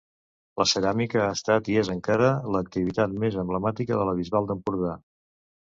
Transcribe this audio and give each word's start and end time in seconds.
La 0.61 0.65
ceràmica 0.71 1.19
ha 1.25 1.33
estat 1.35 1.69
i 1.73 1.77
és 1.83 1.91
encara 1.97 2.33
l’activitat 2.57 3.17
més 3.27 3.41
emblemàtica 3.45 4.03
de 4.03 4.11
la 4.11 4.19
Bisbal 4.23 4.53
d’Empordà. 4.53 4.99